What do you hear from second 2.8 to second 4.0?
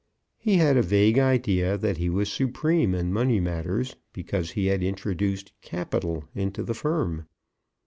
in money matters,